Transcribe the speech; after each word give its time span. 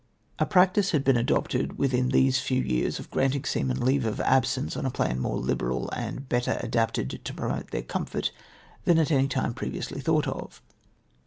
A 0.39 0.47
practice 0.47 0.89
had 0.97 1.03
been 1.03 1.15
adopted 1.15 1.61
•288 1.61 1.63
MR. 1.63 1.67
CROIvER 1.67 1.67
S 1.67 1.69
REPLY. 1.69 1.99
Avithin 2.01 2.11
these 2.11 2.39
few 2.39 2.61
years 2.63 2.97
of 2.99 3.11
granting 3.11 3.43
seamen 3.43 3.79
leave 3.81 4.03
of 4.07 4.19
absence 4.19 4.75
on 4.75 4.87
a 4.87 4.89
plan 4.89 5.19
more 5.19 5.37
liberal 5.37 5.91
and 5.91 6.27
Ijetter 6.27 6.63
adapted 6.63 7.21
to 7.23 7.33
promote 7.35 7.69
their 7.69 7.83
comfort 7.83 8.31
than 8.85 8.97
any 8.97 9.05
that 9.27 9.33
had 9.33 9.43
been 9.43 9.53
previously 9.53 10.01
thought 10.01 10.27
of. 10.27 10.59